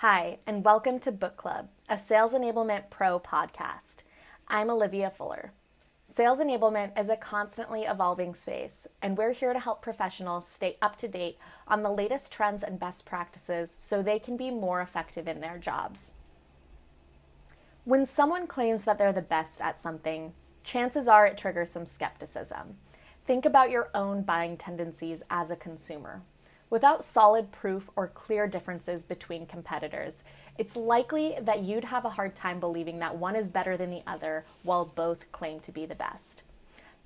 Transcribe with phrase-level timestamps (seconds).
[0.00, 3.96] Hi, and welcome to Book Club, a Sales Enablement Pro podcast.
[4.48, 5.52] I'm Olivia Fuller.
[6.06, 10.96] Sales enablement is a constantly evolving space, and we're here to help professionals stay up
[10.96, 11.36] to date
[11.68, 15.58] on the latest trends and best practices so they can be more effective in their
[15.58, 16.14] jobs.
[17.84, 20.32] When someone claims that they're the best at something,
[20.64, 22.78] chances are it triggers some skepticism.
[23.26, 26.22] Think about your own buying tendencies as a consumer.
[26.70, 30.22] Without solid proof or clear differences between competitors,
[30.56, 34.04] it's likely that you'd have a hard time believing that one is better than the
[34.06, 36.42] other while both claim to be the best.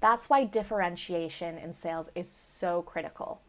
[0.00, 3.41] That's why differentiation in sales is so critical.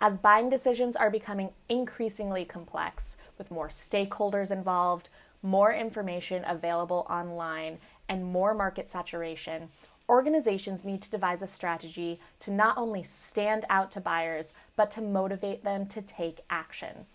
[0.00, 5.08] As buying decisions are becoming increasingly complex, with more stakeholders involved,
[5.40, 7.78] more information available online,
[8.08, 9.68] and more market saturation,
[10.08, 15.00] Organizations need to devise a strategy to not only stand out to buyers, but to
[15.00, 17.06] motivate them to take action.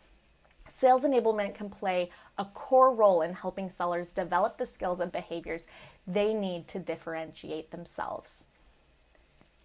[0.67, 5.67] Sales enablement can play a core role in helping sellers develop the skills and behaviors
[6.08, 8.45] they need to differentiate themselves.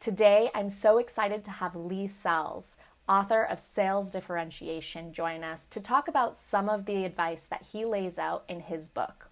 [0.00, 2.74] Today, I'm so excited to have Lee Salz,
[3.08, 7.86] author of Sales Differentiation, join us to talk about some of the advice that he
[7.86, 9.30] lays out in his book.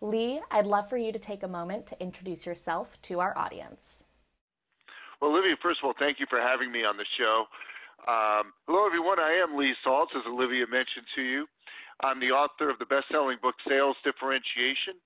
[0.00, 4.04] Lee, I'd love for you to take a moment to introduce yourself to our audience.
[5.20, 7.44] Well, Olivia, first of all, thank you for having me on the show.
[8.04, 9.18] Um, hello, everyone.
[9.18, 11.46] I am Lee Salz, as Olivia mentioned to you.
[12.04, 15.00] I'm the author of the best selling book, Sales Differentiation,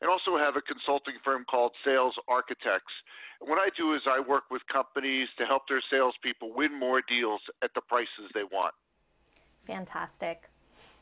[0.00, 2.94] and also have a consulting firm called Sales Architects.
[3.40, 7.02] And what I do is I work with companies to help their salespeople win more
[7.02, 8.74] deals at the prices they want.
[9.66, 10.48] Fantastic.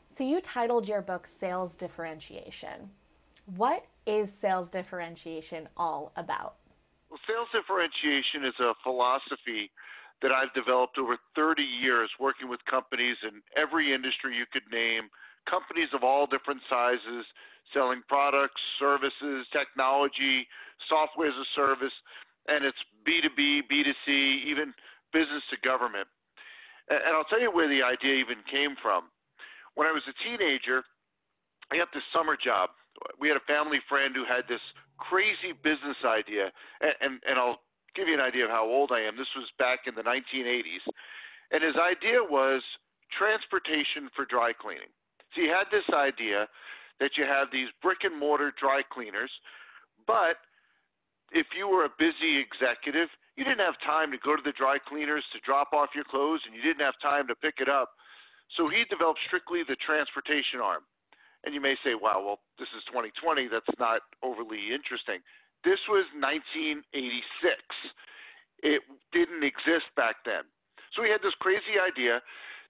[0.09, 2.89] So, you titled your book Sales Differentiation.
[3.45, 6.57] What is sales differentiation all about?
[7.09, 9.69] Well, sales differentiation is a philosophy
[10.21, 15.13] that I've developed over 30 years working with companies in every industry you could name,
[15.45, 17.25] companies of all different sizes,
[17.69, 20.49] selling products, services, technology,
[20.89, 21.93] software as a service,
[22.49, 24.73] and it's B2B, B2C, even
[25.13, 26.09] business to government.
[26.89, 29.13] And I'll tell you where the idea even came from.
[29.77, 30.81] When I was a teenager,
[31.69, 32.73] I got this summer job
[33.19, 34.63] we had a family friend who had this
[34.97, 36.51] crazy business idea,
[36.81, 37.59] and, and, and I'll
[37.95, 39.17] give you an idea of how old I am.
[39.17, 40.83] This was back in the 1980s,
[41.51, 42.63] and his idea was
[43.11, 44.91] transportation for dry cleaning.
[45.33, 46.47] So he had this idea
[46.99, 49.31] that you have these brick and mortar dry cleaners,
[50.07, 50.39] but
[51.31, 54.77] if you were a busy executive, you didn't have time to go to the dry
[54.79, 57.91] cleaners to drop off your clothes, and you didn't have time to pick it up.
[58.55, 60.87] So he developed strictly the transportation arm.
[61.45, 63.47] And you may say, wow, well, this is 2020.
[63.47, 65.21] That's not overly interesting.
[65.61, 66.81] This was 1986.
[68.65, 68.81] It
[69.13, 70.49] didn't exist back then.
[70.97, 72.21] So he had this crazy idea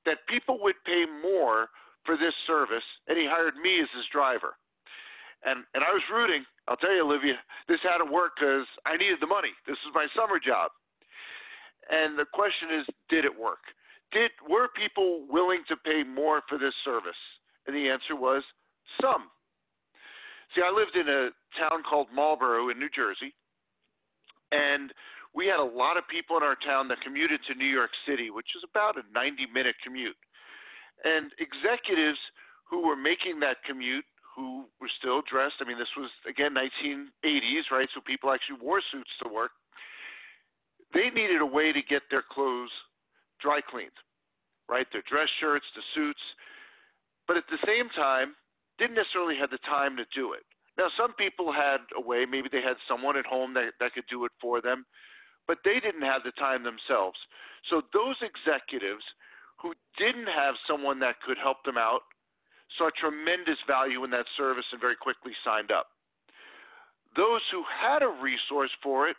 [0.03, 1.71] that people would pay more
[2.03, 4.59] for this service, and he hired me as his driver.
[5.45, 6.45] And and I was rooting.
[6.67, 7.37] I'll tell you, Olivia,
[7.69, 9.53] this had to work because I needed the money.
[9.69, 10.73] This was my summer job.
[11.89, 13.61] And the question is, did it work?
[14.11, 17.19] Did were people willing to pay more for this service?
[17.67, 18.41] And the answer was
[19.01, 19.29] some.
[20.53, 21.29] See, I lived in a
[21.59, 23.33] town called Marlboro in New Jersey,
[24.51, 24.93] and
[25.35, 28.31] we had a lot of people in our town that commuted to New York City,
[28.31, 30.15] which is about a 90 minute commute.
[31.03, 32.19] And executives
[32.63, 37.67] who were making that commute, who were still dressed, I mean, this was, again, 1980s,
[37.69, 37.91] right?
[37.93, 39.51] So people actually wore suits to work.
[40.95, 42.71] They needed a way to get their clothes
[43.43, 43.95] dry cleaned,
[44.71, 44.87] right?
[44.95, 46.23] Their dress shirts, the suits.
[47.27, 48.39] But at the same time,
[48.77, 50.43] didn't necessarily have the time to do it.
[50.77, 54.07] Now, some people had a way, maybe they had someone at home that, that could
[54.11, 54.85] do it for them,
[55.47, 57.15] but they didn't have the time themselves.
[57.71, 59.03] So, those executives
[59.55, 62.03] who didn't have someone that could help them out
[62.77, 65.87] saw tremendous value in that service and very quickly signed up.
[67.15, 69.15] Those who had a resource for it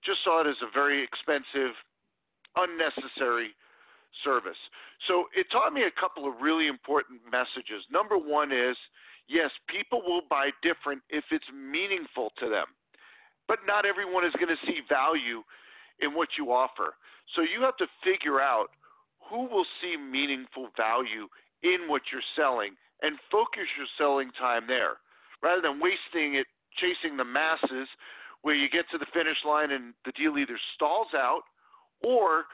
[0.00, 1.76] just saw it as a very expensive,
[2.56, 3.52] unnecessary
[4.22, 4.58] service.
[5.08, 7.82] So it taught me a couple of really important messages.
[7.90, 8.76] Number one is
[9.28, 12.70] yes, people will buy different if it's meaningful to them,
[13.48, 15.42] but not everyone is going to see value
[16.00, 16.94] in what you offer.
[17.34, 18.68] So you have to figure out
[19.30, 21.28] who will see meaningful value
[21.62, 25.00] in what you're selling and focus your selling time there
[25.42, 26.46] rather than wasting it
[26.76, 27.88] chasing the masses
[28.42, 31.48] where you get to the finish line and the deal either stalls out
[32.02, 32.44] or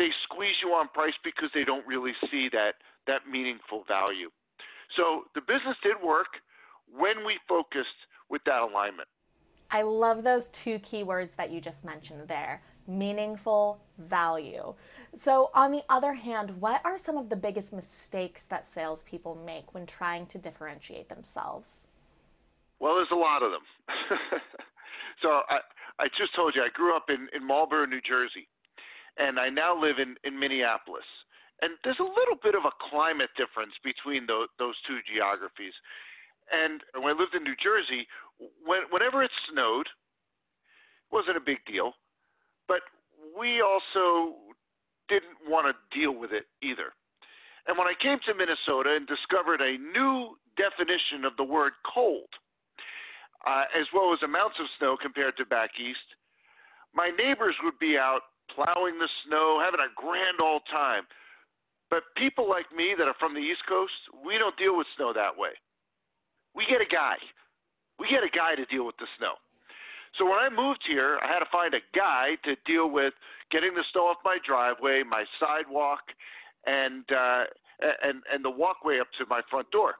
[0.00, 4.30] they squeeze you on price because they don't really see that that meaningful value.
[4.96, 6.40] So the business did work
[6.90, 8.00] when we focused
[8.30, 9.08] with that alignment.
[9.70, 14.74] I love those two keywords that you just mentioned there meaningful value.
[15.14, 19.74] So, on the other hand, what are some of the biggest mistakes that salespeople make
[19.74, 21.86] when trying to differentiate themselves?
[22.80, 23.62] Well, there's a lot of them.
[25.22, 25.58] so, I,
[26.00, 28.48] I just told you I grew up in, in Marlboro, New Jersey,
[29.20, 31.04] and I now live in, in Minneapolis.
[31.60, 35.76] And there's a little bit of a climate difference between those, those two geographies.
[36.48, 38.08] And when I lived in New Jersey,
[38.64, 41.92] when, whenever it snowed, it wasn't a big deal.
[42.64, 42.80] But
[43.36, 44.40] we also
[45.12, 46.96] didn't want to deal with it either.
[47.68, 52.32] And when I came to Minnesota and discovered a new definition of the word cold,
[53.44, 56.08] uh, as well as amounts of snow compared to back east,
[56.96, 61.04] my neighbors would be out plowing the snow, having a grand old time.
[61.90, 63.94] But people like me that are from the East Coast,
[64.24, 65.54] we don't deal with snow that way.
[66.54, 67.18] We get a guy.
[67.98, 69.34] We get a guy to deal with the snow.
[70.18, 73.14] So when I moved here, I had to find a guy to deal with
[73.50, 76.02] getting the snow off my driveway, my sidewalk,
[76.66, 77.44] and uh,
[78.02, 79.94] and and the walkway up to my front door.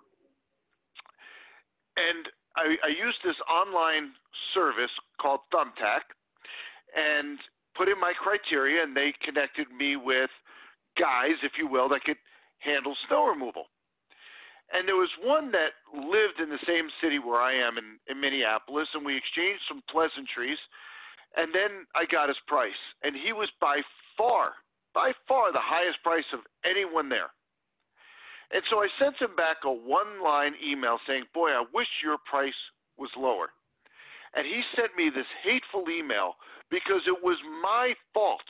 [1.96, 2.26] And
[2.56, 4.12] I, I used this online
[4.54, 6.10] service called Thumbtack,
[6.96, 7.38] and
[7.80, 10.28] put in my criteria, and they connected me with
[11.00, 12.20] guys, if you will, that could
[12.60, 13.72] handle snow removal.
[14.68, 18.20] And there was one that lived in the same city where I am in, in
[18.20, 20.60] Minneapolis, and we exchanged some pleasantries.
[21.40, 23.80] And then I got his price, and he was by
[24.12, 24.60] far,
[24.92, 27.32] by far the highest price of anyone there.
[28.52, 32.18] And so I sent him back a one line email saying, Boy, I wish your
[32.28, 32.60] price
[32.98, 33.56] was lower.
[34.34, 36.38] And he sent me this hateful email
[36.70, 38.46] because it was my fault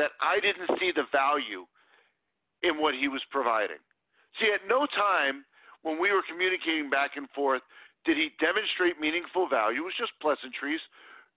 [0.00, 1.68] that I didn't see the value
[2.62, 3.82] in what he was providing.
[4.40, 5.44] See, at no time
[5.82, 7.60] when we were communicating back and forth
[8.04, 9.82] did he demonstrate meaningful value.
[9.82, 10.80] It was just pleasantries,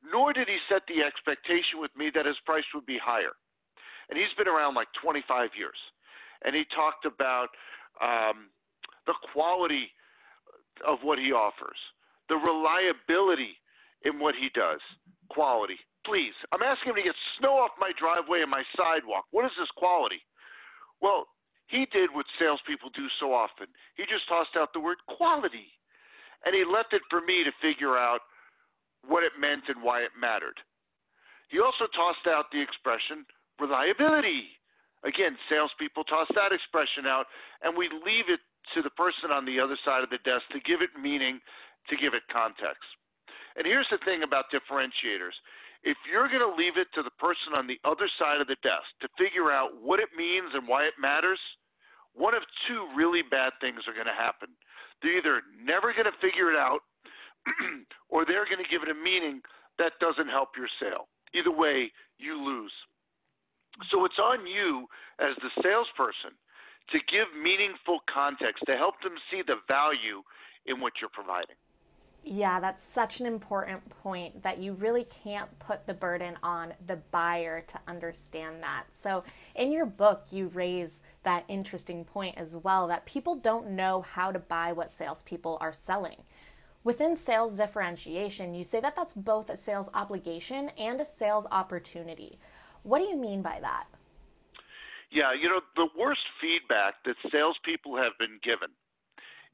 [0.02, 3.38] nor did he set the expectation with me that his price would be higher.
[4.10, 5.78] And he's been around like 25 years.
[6.46, 7.50] And he talked about
[8.02, 8.50] um,
[9.06, 9.94] the quality
[10.86, 11.78] of what he offers,
[12.30, 13.58] the reliability
[14.04, 14.82] in what he does,
[15.30, 15.78] quality.
[16.06, 19.26] Please, I'm asking him to get snow off my driveway and my sidewalk.
[19.32, 20.22] What is this quality?
[21.02, 21.26] Well,
[21.68, 23.66] he did what salespeople do so often.
[23.98, 25.74] He just tossed out the word quality.
[26.46, 28.22] And he left it for me to figure out
[29.02, 30.62] what it meant and why it mattered.
[31.50, 33.26] He also tossed out the expression
[33.58, 34.54] reliability.
[35.06, 37.30] Again, salespeople toss that expression out,
[37.62, 38.42] and we leave it
[38.74, 41.40] to the person on the other side of the desk to give it meaning,
[41.90, 42.86] to give it context.
[43.56, 45.36] And here's the thing about differentiators
[45.86, 48.58] if you're going to leave it to the person on the other side of the
[48.66, 51.38] desk to figure out what it means and why it matters,
[52.18, 54.50] one of two really bad things are going to happen.
[55.06, 56.82] They're either never going to figure it out
[58.10, 59.46] or they're going to give it a meaning
[59.78, 61.06] that doesn't help your sale.
[61.38, 62.74] Either way, you lose.
[63.92, 64.88] So it's on you
[65.22, 66.34] as the salesperson
[66.96, 70.24] to give meaningful context to help them see the value
[70.66, 71.60] in what you're providing.
[72.28, 76.96] Yeah, that's such an important point that you really can't put the burden on the
[76.96, 78.86] buyer to understand that.
[78.94, 79.24] So,
[79.54, 84.32] in your book, you raise that interesting point as well that people don't know how
[84.32, 86.24] to buy what salespeople are selling.
[86.84, 92.40] Within sales differentiation, you say that that's both a sales obligation and a sales opportunity.
[92.82, 93.86] What do you mean by that?
[95.12, 98.70] Yeah, you know, the worst feedback that salespeople have been given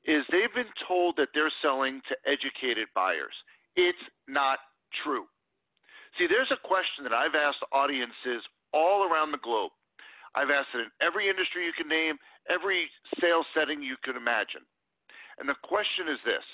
[0.05, 3.35] is they've been told that they're selling to educated buyers.
[3.75, 4.59] It's not
[5.03, 5.25] true.
[6.17, 8.43] See, there's a question that I've asked audiences
[8.73, 9.71] all around the globe.
[10.35, 12.15] I've asked it in every industry you can name,
[12.49, 12.87] every
[13.19, 14.63] sales setting you can imagine.
[15.39, 16.45] And the question is this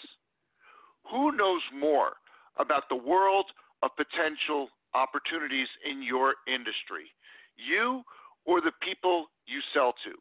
[1.10, 2.18] Who knows more
[2.58, 3.46] about the world
[3.82, 7.10] of potential opportunities in your industry?
[7.58, 8.02] You
[8.46, 10.14] or the people you sell to?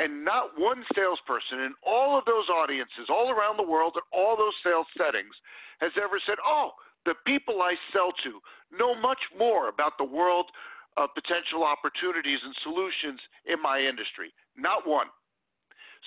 [0.00, 4.32] And not one salesperson in all of those audiences, all around the world, in all
[4.32, 5.36] those sales settings,
[5.84, 6.72] has ever said, Oh,
[7.04, 8.40] the people I sell to
[8.72, 10.48] know much more about the world
[10.96, 14.32] of potential opportunities and solutions in my industry.
[14.56, 15.12] Not one.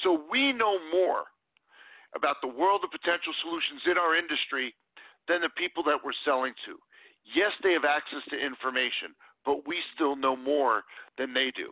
[0.01, 1.29] So we know more
[2.17, 4.73] about the world of potential solutions in our industry
[5.29, 6.81] than the people that we're selling to.
[7.29, 9.13] Yes, they have access to information,
[9.45, 10.81] but we still know more
[11.17, 11.71] than they do.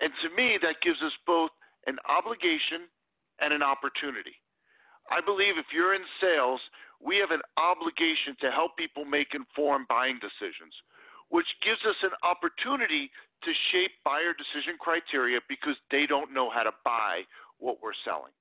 [0.00, 1.50] And to me, that gives us both
[1.86, 2.86] an obligation
[3.40, 4.38] and an opportunity.
[5.10, 6.60] I believe if you're in sales,
[7.00, 10.74] we have an obligation to help people make informed buying decisions,
[11.30, 13.10] which gives us an opportunity
[13.42, 17.22] to shape buyer decision criteria because they don't know how to buy
[17.58, 18.32] what we're selling.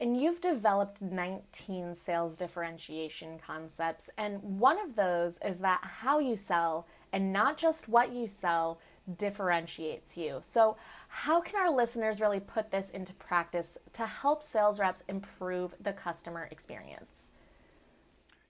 [0.00, 6.36] And you've developed 19 sales differentiation concepts, and one of those is that how you
[6.36, 8.78] sell and not just what you sell
[9.16, 10.38] differentiates you.
[10.42, 10.76] So,
[11.08, 15.92] how can our listeners really put this into practice to help sales reps improve the
[15.92, 17.32] customer experience?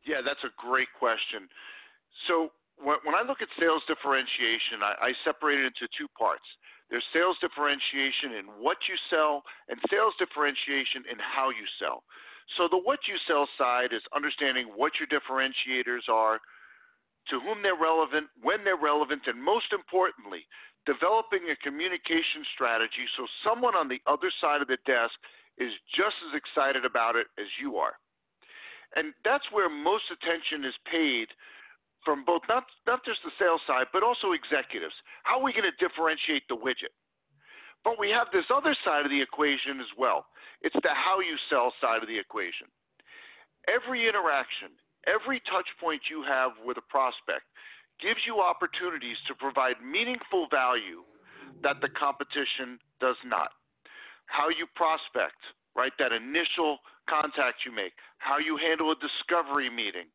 [0.04, 1.48] Yeah, that's a great question.
[2.26, 2.50] So,
[2.82, 6.46] when, I look at sales differentiation, I, separate it into two parts.
[6.90, 12.02] There's sales differentiation in what you sell, and sales differentiation in how you sell.
[12.56, 16.40] So the what you sell side is understanding what your differentiators are,
[17.30, 20.46] to whom they're relevant, when they're relevant, and most importantly,
[20.86, 25.14] developing a communication strategy so someone on the other side of the desk
[25.60, 27.98] is just as excited about it as you are.
[28.96, 31.28] And that's where most attention is paid
[32.06, 34.96] from both not not just the sales side, but also executives.
[35.28, 36.94] How are we going to differentiate the widget?
[37.84, 40.26] But we have this other side of the equation as well.
[40.62, 42.72] It's the how you sell side of the equation.
[43.68, 44.72] Every interaction,
[45.06, 47.46] every touch point you have with a prospect
[48.00, 51.02] gives you opportunities to provide meaningful value
[51.62, 53.50] that the competition does not.
[54.26, 55.38] How you prospect,
[55.74, 55.92] right?
[55.98, 56.78] That initial
[57.10, 60.06] contact you make, how you handle a discovery meeting,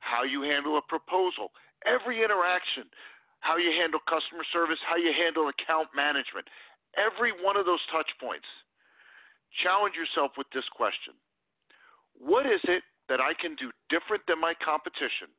[0.00, 1.54] how you handle a proposal,
[1.86, 2.90] every interaction,
[3.40, 6.48] how you handle customer service, how you handle account management,
[6.98, 8.48] every one of those touch points.
[9.64, 11.14] Challenge yourself with this question
[12.18, 15.34] What is it that I can do different than my competition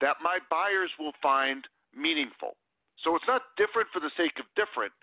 [0.00, 2.56] that my buyers will find meaningful?
[3.04, 4.96] So it's not different for the sake of different,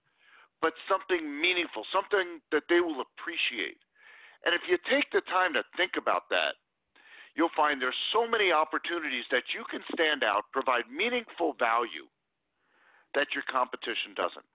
[0.61, 3.77] but something meaningful, something that they will appreciate.
[4.41, 6.57] And if you take the time to think about that,
[7.37, 12.09] you'll find there's so many opportunities that you can stand out, provide meaningful value
[13.13, 14.45] that your competition doesn't.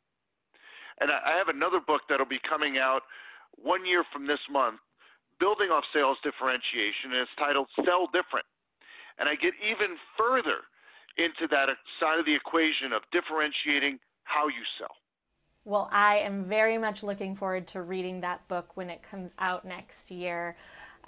[0.98, 3.06] And I have another book that'll be coming out
[3.54, 4.82] one year from this month,
[5.42, 8.46] building off sales differentiation, and it's titled Sell Different.
[9.18, 10.62] And I get even further
[11.18, 11.66] into that
[11.98, 14.94] side of the equation of differentiating how you sell.
[15.64, 19.64] Well, I am very much looking forward to reading that book when it comes out
[19.64, 20.56] next year.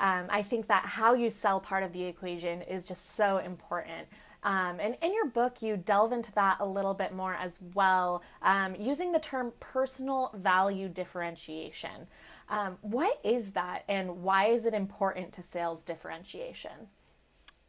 [0.00, 4.08] Um, I think that how you sell part of the equation is just so important.
[4.42, 8.22] Um, and in your book, you delve into that a little bit more as well,
[8.42, 12.08] um, using the term personal value differentiation.
[12.48, 16.92] Um, what is that, and why is it important to sales differentiation?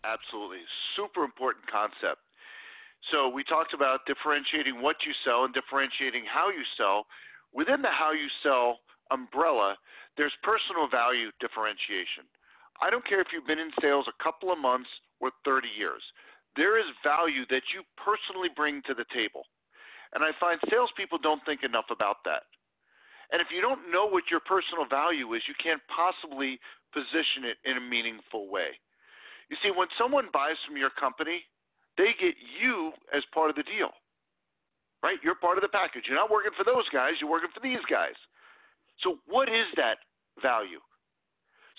[0.03, 0.61] Absolutely.
[0.95, 2.21] Super important concept.
[3.11, 7.05] So, we talked about differentiating what you sell and differentiating how you sell.
[7.53, 8.79] Within the how you sell
[9.11, 9.77] umbrella,
[10.17, 12.25] there's personal value differentiation.
[12.81, 14.89] I don't care if you've been in sales a couple of months
[15.19, 16.03] or 30 years.
[16.55, 19.47] There is value that you personally bring to the table.
[20.13, 22.47] And I find salespeople don't think enough about that.
[23.31, 26.59] And if you don't know what your personal value is, you can't possibly
[26.93, 28.77] position it in a meaningful way.
[29.49, 31.45] You see, when someone buys from your company,
[31.97, 33.93] they get you as part of the deal,
[35.03, 35.17] right?
[35.23, 36.05] You're part of the package.
[36.07, 38.17] You're not working for those guys, you're working for these guys.
[39.03, 39.99] So, what is that
[40.41, 40.79] value?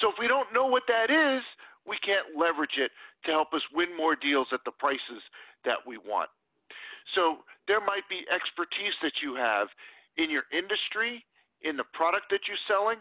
[0.00, 1.42] So, if we don't know what that is,
[1.88, 2.92] we can't leverage it
[3.24, 5.22] to help us win more deals at the prices
[5.64, 6.28] that we want.
[7.14, 9.68] So, there might be expertise that you have
[10.16, 11.24] in your industry,
[11.62, 12.98] in the product that you're selling,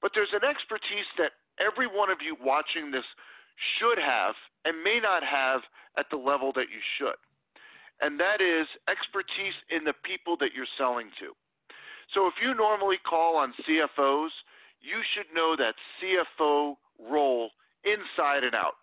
[0.00, 3.06] but there's an expertise that every one of you watching this
[3.78, 4.34] should have
[4.64, 5.66] and may not have
[5.98, 7.18] at the level that you should.
[8.00, 11.34] And that is expertise in the people that you're selling to.
[12.14, 14.32] So if you normally call on CFOs,
[14.80, 17.50] you should know that CFO role
[17.82, 18.78] inside and out.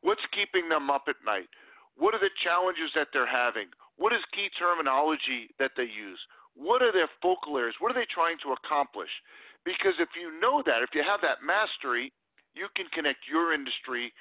[0.00, 1.52] What's keeping them up at night?
[1.96, 3.68] What are the challenges that they're having?
[3.96, 6.20] What is key terminology that they use?
[6.56, 7.76] What are their focal areas?
[7.78, 9.12] What are they trying to accomplish?
[9.64, 12.12] Because if you know that, if you have that mastery,
[12.56, 14.12] you can connect your industry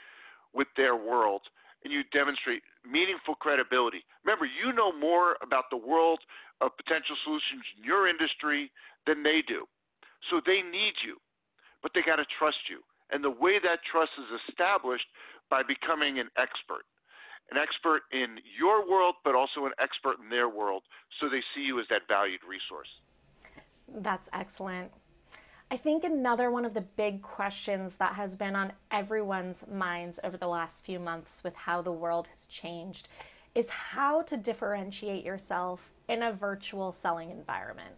[0.51, 1.47] with their world
[1.83, 4.03] and you demonstrate meaningful credibility.
[4.25, 6.19] Remember, you know more about the world
[6.59, 8.73] of potential solutions in your industry
[9.05, 9.69] than they do.
[10.29, 11.21] So they need you,
[11.85, 12.81] but they got to trust you.
[13.13, 15.05] And the way that trust is established
[15.53, 16.89] by becoming an expert,
[17.51, 20.83] an expert in your world, but also an expert in their world,
[21.19, 22.87] so they see you as that valued resource.
[23.87, 24.91] That's excellent.
[25.69, 30.37] I think another one of the big questions that has been on everyone's minds over
[30.37, 33.07] the last few months with how the world has changed
[33.55, 37.95] is how to differentiate yourself in a virtual selling environment.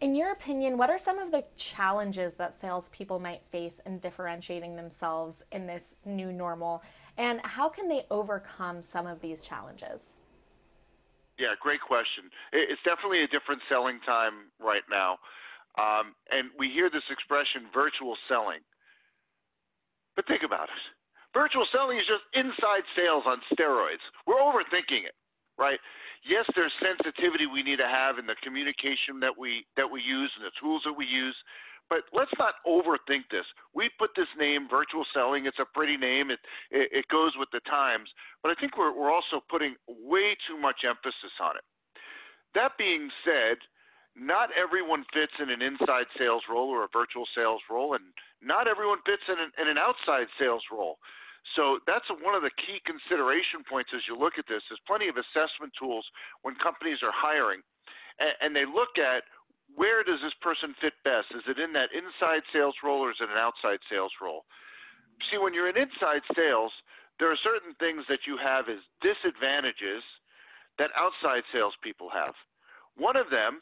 [0.00, 4.76] In your opinion, what are some of the challenges that salespeople might face in differentiating
[4.76, 6.82] themselves in this new normal,
[7.16, 10.18] and how can they overcome some of these challenges?
[11.38, 12.28] Yeah, great question.
[12.52, 15.18] It's definitely a different selling time right now.
[15.80, 18.60] Um, and we hear this expression, virtual selling.
[20.14, 20.82] But think about it.
[21.32, 24.04] Virtual selling is just inside sales on steroids.
[24.28, 25.16] We're overthinking it,
[25.56, 25.80] right?
[26.28, 30.30] Yes, there's sensitivity we need to have in the communication that we that we use
[30.36, 31.34] and the tools that we use,
[31.92, 33.44] but let's not overthink this.
[33.76, 35.44] We put this name, virtual selling.
[35.44, 36.32] It's a pretty name.
[36.32, 36.40] It
[36.72, 38.08] it, it goes with the times,
[38.40, 41.66] but I think we're we're also putting way too much emphasis on it.
[42.56, 43.60] That being said,
[44.16, 48.08] not everyone fits in an inside sales role or a virtual sales role, and
[48.40, 50.96] not everyone fits in an, in an outside sales role.
[51.60, 54.64] So that's one of the key consideration points as you look at this.
[54.64, 56.08] There's plenty of assessment tools
[56.40, 57.60] when companies are hiring,
[58.16, 59.28] and, and they look at
[59.74, 61.32] where does this person fit best?
[61.32, 64.44] Is it in that inside sales role or is it an outside sales role?
[65.30, 66.72] See, when you're in inside sales,
[67.18, 70.02] there are certain things that you have as disadvantages
[70.78, 72.34] that outside salespeople have.
[72.96, 73.60] One of them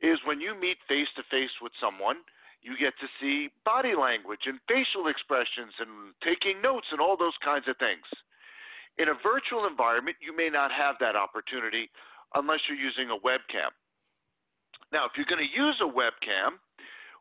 [0.00, 2.24] is when you meet face to face with someone,
[2.60, 7.36] you get to see body language and facial expressions and taking notes and all those
[7.40, 8.04] kinds of things.
[9.00, 11.88] In a virtual environment, you may not have that opportunity
[12.36, 13.72] unless you're using a webcam.
[14.92, 16.58] Now, if you're going to use a webcam,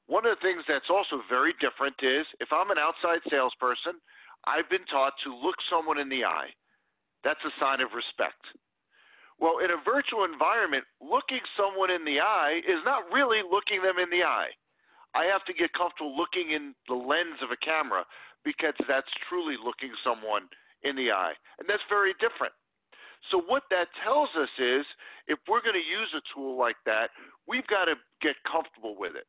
[0.09, 4.01] one of the things that's also very different is if I'm an outside salesperson,
[4.49, 6.49] I've been taught to look someone in the eye.
[7.21, 8.41] That's a sign of respect.
[9.37, 14.01] Well, in a virtual environment, looking someone in the eye is not really looking them
[14.01, 14.51] in the eye.
[15.13, 18.03] I have to get comfortable looking in the lens of a camera
[18.43, 20.49] because that's truly looking someone
[20.83, 21.33] in the eye.
[21.59, 22.53] And that's very different.
[23.31, 24.85] So, what that tells us is
[25.27, 27.11] if we're going to use a tool like that,
[27.47, 29.27] we've got to get comfortable with it.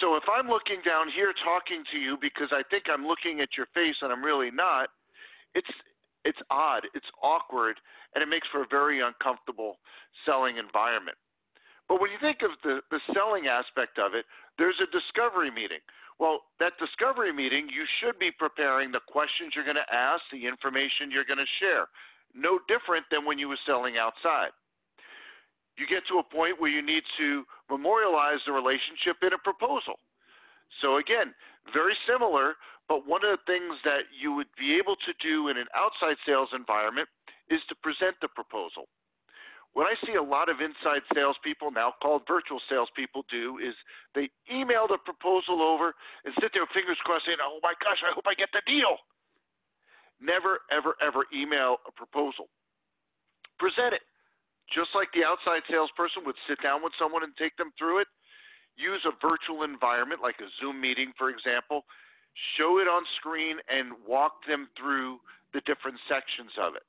[0.00, 3.54] So, if I'm looking down here talking to you because I think I'm looking at
[3.56, 4.88] your face and I'm really not,
[5.54, 5.70] it's
[6.24, 7.76] it's odd, it's awkward,
[8.16, 9.76] and it makes for a very uncomfortable
[10.24, 11.20] selling environment.
[11.88, 14.24] But when you think of the, the selling aspect of it,
[14.56, 15.84] there's a discovery meeting.
[16.18, 20.46] Well, that discovery meeting, you should be preparing the questions you're going to ask, the
[20.46, 21.90] information you're going to share.
[22.34, 24.54] No different than when you were selling outside.
[25.74, 29.98] You get to a point where you need to memorialize the relationship in a proposal.
[30.82, 31.34] So, again,
[31.74, 32.54] very similar,
[32.86, 36.18] but one of the things that you would be able to do in an outside
[36.22, 37.10] sales environment
[37.50, 38.86] is to present the proposal.
[39.74, 43.74] What I see a lot of inside salespeople, now called virtual salespeople, do is
[44.14, 48.14] they email the proposal over and sit there, fingers crossed, saying, "Oh my gosh, I
[48.14, 49.02] hope I get the deal."
[50.20, 52.48] Never, ever, ever email a proposal.
[53.58, 54.02] Present it,
[54.70, 58.08] just like the outside salesperson would sit down with someone and take them through it.
[58.76, 61.84] Use a virtual environment like a Zoom meeting, for example.
[62.56, 65.20] Show it on screen and walk them through
[65.52, 66.82] the different sections of it.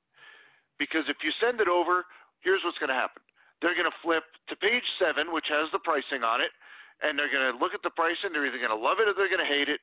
[0.77, 2.05] Because if you send it over,
[2.45, 3.25] here's what's going to happen.
[3.59, 6.53] They're going to flip to page seven, which has the pricing on it,
[7.01, 8.31] and they're going to look at the pricing.
[8.31, 9.81] They're either going to love it or they're going to hate it,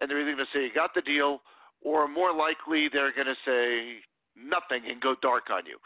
[0.00, 1.44] and they're either going to say you got the deal,
[1.84, 4.00] or more likely they're going to say
[4.32, 5.76] nothing and go dark on you.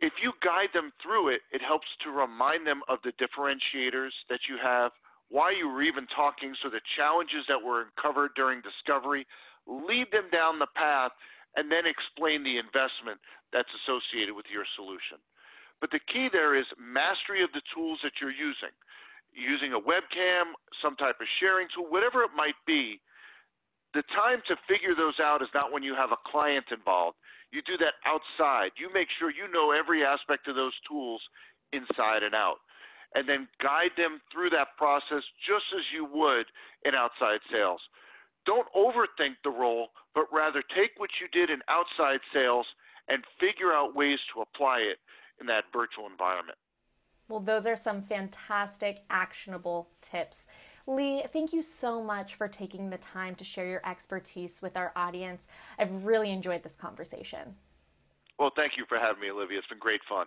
[0.00, 4.48] If you guide them through it, it helps to remind them of the differentiators that
[4.48, 4.92] you have,
[5.28, 9.26] why you were even talking, so the challenges that were uncovered during discovery,
[9.68, 11.12] lead them down the path
[11.56, 13.18] and then explain the investment
[13.52, 15.18] that's associated with your solution.
[15.80, 18.72] But the key there is mastery of the tools that you're using.
[19.32, 23.00] Using a webcam, some type of sharing tool, whatever it might be,
[23.94, 27.16] the time to figure those out is not when you have a client involved.
[27.50, 28.70] You do that outside.
[28.78, 31.20] You make sure you know every aspect of those tools
[31.72, 32.62] inside and out.
[33.14, 36.46] And then guide them through that process just as you would
[36.86, 37.82] in outside sales.
[38.46, 42.66] Don't overthink the role, but rather take what you did in outside sales
[43.08, 44.98] and figure out ways to apply it
[45.40, 46.58] in that virtual environment.
[47.28, 50.46] Well, those are some fantastic, actionable tips.
[50.86, 54.92] Lee, thank you so much for taking the time to share your expertise with our
[54.96, 55.46] audience.
[55.78, 57.54] I've really enjoyed this conversation.
[58.38, 59.58] Well, thank you for having me, Olivia.
[59.58, 60.26] It's been great fun.